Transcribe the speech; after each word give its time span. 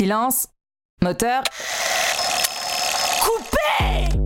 Silence. 0.00 0.46
Moteur. 1.02 1.42
Coupé 3.20 4.16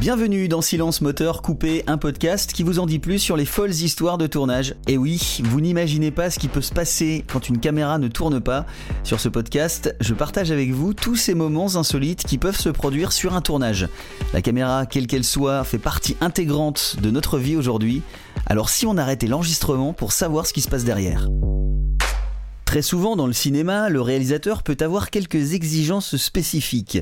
Bienvenue 0.00 0.48
dans 0.48 0.62
Silence 0.62 1.02
Moteur 1.02 1.42
Coupé, 1.42 1.84
un 1.86 1.98
podcast 1.98 2.54
qui 2.54 2.62
vous 2.62 2.78
en 2.78 2.86
dit 2.86 2.98
plus 2.98 3.18
sur 3.18 3.36
les 3.36 3.44
folles 3.44 3.72
histoires 3.72 4.16
de 4.16 4.26
tournage. 4.26 4.74
Et 4.88 4.96
oui, 4.96 5.42
vous 5.44 5.60
n'imaginez 5.60 6.12
pas 6.12 6.30
ce 6.30 6.38
qui 6.38 6.48
peut 6.48 6.62
se 6.62 6.72
passer 6.72 7.26
quand 7.30 7.50
une 7.50 7.60
caméra 7.60 7.98
ne 7.98 8.08
tourne 8.08 8.40
pas. 8.40 8.64
Sur 9.04 9.20
ce 9.20 9.28
podcast, 9.28 9.94
je 10.00 10.14
partage 10.14 10.50
avec 10.50 10.70
vous 10.70 10.94
tous 10.94 11.16
ces 11.16 11.34
moments 11.34 11.76
insolites 11.76 12.24
qui 12.24 12.38
peuvent 12.38 12.58
se 12.58 12.70
produire 12.70 13.12
sur 13.12 13.34
un 13.34 13.42
tournage. 13.42 13.90
La 14.32 14.40
caméra, 14.40 14.86
quelle 14.86 15.06
qu'elle 15.06 15.24
soit, 15.24 15.62
fait 15.64 15.76
partie 15.76 16.16
intégrante 16.22 16.96
de 17.02 17.10
notre 17.10 17.36
vie 17.36 17.56
aujourd'hui. 17.56 18.00
Alors 18.46 18.70
si 18.70 18.86
on 18.86 18.96
arrêtait 18.96 19.26
l'enregistrement 19.26 19.92
pour 19.92 20.12
savoir 20.12 20.46
ce 20.46 20.54
qui 20.54 20.62
se 20.62 20.70
passe 20.70 20.84
derrière. 20.84 21.28
Très 22.72 22.80
souvent 22.80 23.16
dans 23.16 23.26
le 23.26 23.34
cinéma, 23.34 23.90
le 23.90 24.00
réalisateur 24.00 24.62
peut 24.62 24.78
avoir 24.80 25.10
quelques 25.10 25.52
exigences 25.52 26.16
spécifiques. 26.16 27.00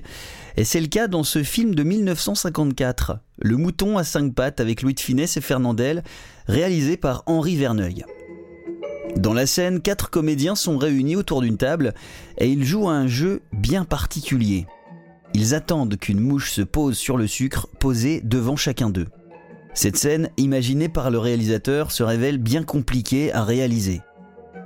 Et 0.57 0.65
c'est 0.65 0.81
le 0.81 0.89
cas 0.89 1.07
dans 1.07 1.23
ce 1.23 1.45
film 1.45 1.77
de 1.77 1.85
1954, 1.85 3.19
Le 3.39 3.57
mouton 3.57 3.97
à 3.97 4.03
cinq 4.03 4.35
pattes 4.35 4.59
avec 4.59 4.83
Louis 4.83 4.95
de 4.95 5.01
Finesse 5.01 5.37
et 5.37 5.41
Fernandel, 5.41 6.03
réalisé 6.49 6.97
par 6.97 7.23
Henri 7.27 7.55
Verneuil. 7.55 8.05
Dans 9.15 9.33
la 9.33 9.47
scène, 9.47 9.81
quatre 9.81 10.11
comédiens 10.11 10.57
sont 10.57 10.77
réunis 10.77 11.15
autour 11.15 11.41
d'une 11.41 11.57
table 11.57 11.95
et 12.39 12.49
ils 12.49 12.65
jouent 12.65 12.89
à 12.89 12.95
un 12.95 13.07
jeu 13.07 13.41
bien 13.53 13.85
particulier. 13.85 14.67
Ils 15.35 15.55
attendent 15.55 15.99
qu'une 15.99 16.19
mouche 16.19 16.51
se 16.51 16.63
pose 16.63 16.99
sur 16.99 17.17
le 17.17 17.29
sucre 17.29 17.69
posé 17.79 18.21
devant 18.25 18.57
chacun 18.57 18.91
d'eux. 18.91 19.07
Cette 19.75 19.97
scène, 19.97 20.31
imaginée 20.37 20.89
par 20.89 21.13
le 21.13 21.21
réalisateur, 21.21 21.93
se 21.93 22.03
révèle 22.03 22.39
bien 22.39 22.65
compliquée 22.65 23.33
à 23.33 23.45
réaliser. 23.45 24.01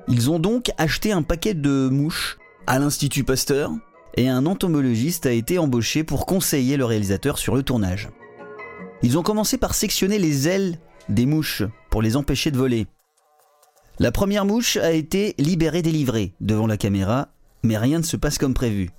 Ils 0.08 0.30
ont 0.30 0.38
donc 0.38 0.70
acheté 0.76 1.12
un 1.12 1.22
paquet 1.22 1.54
de 1.54 1.88
mouches 1.88 2.38
à 2.66 2.78
l'Institut 2.78 3.24
Pasteur 3.24 3.70
et 4.16 4.28
un 4.28 4.46
entomologiste 4.46 5.26
a 5.26 5.32
été 5.32 5.58
embauché 5.58 6.04
pour 6.04 6.26
conseiller 6.26 6.76
le 6.76 6.84
réalisateur 6.84 7.38
sur 7.38 7.54
le 7.54 7.62
tournage. 7.62 8.10
Ils 9.02 9.18
ont 9.18 9.22
commencé 9.22 9.58
par 9.58 9.74
sectionner 9.74 10.18
les 10.18 10.48
ailes 10.48 10.78
des 11.08 11.26
mouches 11.26 11.62
pour 11.90 12.02
les 12.02 12.16
empêcher 12.16 12.50
de 12.50 12.58
voler. 12.58 12.86
La 13.98 14.12
première 14.12 14.44
mouche 14.44 14.76
a 14.76 14.92
été 14.92 15.34
libérée 15.38 15.82
délivrée 15.82 16.34
devant 16.40 16.66
la 16.66 16.76
caméra, 16.76 17.28
mais 17.62 17.78
rien 17.78 17.98
ne 17.98 18.04
se 18.04 18.16
passe 18.16 18.38
comme 18.38 18.54
prévu. 18.54 18.90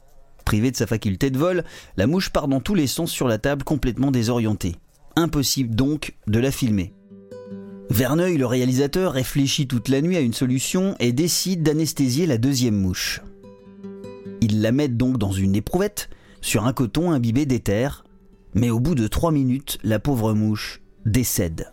Privée 0.44 0.72
de 0.72 0.78
sa 0.78 0.88
faculté 0.88 1.30
de 1.30 1.38
vol, 1.38 1.64
la 1.97 2.08
mouche 2.08 2.30
part 2.30 2.47
dans 2.47 2.62
tous 2.62 2.75
les 2.75 2.88
sens 2.88 3.12
sur 3.12 3.28
la 3.28 3.38
table 3.38 3.64
complètement 3.64 4.12
désorientée. 4.12 4.75
Impossible 5.16 5.75
donc 5.75 6.16
de 6.28 6.40
la 6.40 6.52
filmer. 6.52 6.94
Verneuil, 7.89 8.38
le 8.38 8.45
réalisateur, 8.45 9.14
réfléchit 9.14 9.67
toute 9.67 9.89
la 9.89 10.02
nuit 10.02 10.17
à 10.17 10.22
une 10.22 10.33
solution 10.33 10.95
et 11.00 11.14
décide 11.14 11.61
d'anesthésier 11.61 12.25
la 12.25 12.38
deuxième 12.38 12.75
mouche. 12.75 13.22
Il 14.41 14.61
la 14.61 14.72
met 14.72 14.88
donc 14.88 15.17
dans 15.17 15.31
une 15.31 15.55
éprouvette, 15.55 16.09
sur 16.41 16.66
un 16.66 16.73
coton 16.73 17.11
imbibé 17.11 17.45
d'éther, 17.45 18.03
mais 18.53 18.69
au 18.69 18.80
bout 18.80 18.95
de 18.95 19.08
trois 19.08 19.31
minutes, 19.31 19.78
la 19.83 20.00
pauvre 20.00 20.33
mouche 20.33 20.81
décède. 21.06 21.72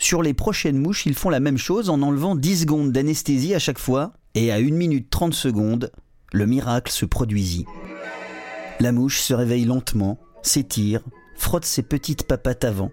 Sur 0.00 0.22
les 0.22 0.34
prochaines 0.34 0.78
mouches, 0.78 1.06
ils 1.06 1.14
font 1.14 1.30
la 1.30 1.40
même 1.40 1.58
chose 1.58 1.90
en 1.90 2.02
enlevant 2.02 2.34
10 2.34 2.62
secondes 2.62 2.92
d'anesthésie 2.92 3.54
à 3.54 3.58
chaque 3.58 3.78
fois, 3.78 4.14
et 4.34 4.50
à 4.50 4.56
1 4.56 4.72
minute 4.72 5.10
30 5.10 5.34
secondes, 5.34 5.92
le 6.32 6.46
miracle 6.46 6.90
se 6.90 7.04
produisit. 7.04 7.66
La 8.80 8.92
mouche 8.92 9.20
se 9.20 9.34
réveille 9.34 9.64
lentement, 9.64 10.18
s'étire, 10.42 11.02
frotte 11.36 11.66
ses 11.66 11.82
petites 11.82 12.24
papates 12.24 12.64
avant, 12.64 12.90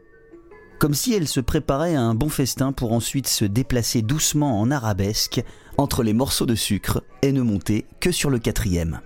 comme 0.80 0.94
si 0.94 1.14
elle 1.14 1.28
se 1.28 1.42
préparait 1.42 1.96
à 1.96 2.02
un 2.02 2.16
bon 2.16 2.30
festin 2.30 2.72
pour 2.72 2.94
ensuite 2.94 3.28
se 3.28 3.46
déplacer 3.46 4.02
doucement 4.02 4.60
en 4.62 4.72
arabesque 4.72 5.44
entre 5.78 6.04
les 6.04 6.14
morceaux 6.14 6.46
de 6.46 6.56
sucre 6.56 7.04
et 7.22 7.32
ne 7.32 7.42
monter 7.42 7.86
que 8.00 8.12
sur 8.12 8.30
le 8.30 8.40
quatrième. 8.40 9.02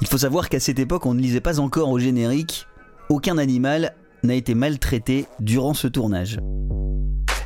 Il 0.00 0.06
faut 0.06 0.18
savoir 0.18 0.48
qu'à 0.48 0.60
cette 0.60 0.78
époque, 0.78 1.06
on 1.06 1.14
ne 1.14 1.20
lisait 1.20 1.40
pas 1.40 1.58
encore 1.60 1.90
au 1.90 1.98
générique 1.98 2.66
Aucun 3.08 3.38
animal 3.38 3.94
n'a 4.22 4.34
été 4.34 4.54
maltraité 4.54 5.26
durant 5.40 5.74
ce 5.74 5.86
tournage. 5.86 6.38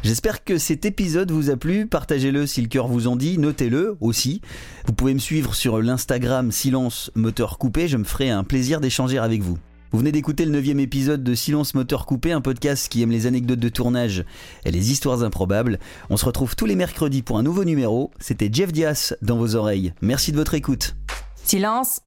J'espère 0.03 0.45
que 0.45 0.57
cet 0.57 0.87
épisode 0.87 1.31
vous 1.31 1.51
a 1.51 1.57
plu, 1.57 1.87
partagez-le 1.87 2.47
si 2.47 2.63
le 2.63 2.69
cœur 2.69 2.89
vous 2.89 3.07
en 3.07 3.17
dit, 3.17 3.37
notez-le 3.37 3.97
aussi. 4.01 4.41
Vous 4.87 4.95
pouvez 4.95 5.13
me 5.13 5.19
suivre 5.19 5.55
sur 5.55 5.83
l'Instagram 5.83 6.51
Silence 6.51 7.11
Moteur 7.15 7.59
Coupé, 7.59 7.89
je 7.89 7.99
me 7.99 8.05
ferai 8.05 8.31
un 8.31 8.45
plaisir 8.45 8.81
d'échanger 8.81 9.19
avec 9.19 9.43
vous. 9.43 9.59
Vous 9.93 9.99
venez 9.99 10.13
d'écouter 10.13 10.45
le 10.45 10.53
neuvième 10.53 10.79
épisode 10.79 11.25
de 11.25 11.35
Silence 11.35 11.75
Moteur 11.75 12.07
Coupé, 12.07 12.31
un 12.31 12.41
podcast 12.41 12.89
qui 12.89 13.03
aime 13.03 13.11
les 13.11 13.27
anecdotes 13.27 13.59
de 13.59 13.69
tournage 13.69 14.25
et 14.65 14.71
les 14.71 14.93
histoires 14.93 15.25
improbables. 15.25 15.81
On 16.11 16.17
se 16.17 16.25
retrouve 16.25 16.55
tous 16.55 16.67
les 16.67 16.77
mercredis 16.77 17.23
pour 17.23 17.39
un 17.39 17.43
nouveau 17.43 17.65
numéro. 17.65 18.13
C'était 18.21 18.51
Jeff 18.53 18.71
Dias 18.71 19.15
dans 19.21 19.37
vos 19.37 19.57
oreilles. 19.57 19.93
Merci 20.01 20.31
de 20.31 20.37
votre 20.37 20.55
écoute. 20.55 20.95
Silence. 21.43 22.03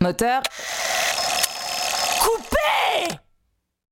Moteur. 0.00 0.42
Coupé 2.20 3.16